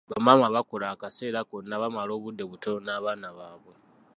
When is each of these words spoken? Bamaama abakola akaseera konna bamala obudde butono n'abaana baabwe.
Bamaama 0.11 0.45
abakola 0.47 0.85
akaseera 0.93 1.39
konna 1.49 1.75
bamala 1.81 2.11
obudde 2.17 2.43
butono 2.51 2.79
n'abaana 2.85 3.27
baabwe. 3.37 3.73